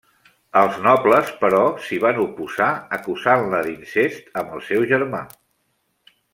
[0.61, 5.25] Els nobles però, s'hi van oposar acusant-la d'incest amb el seu germà.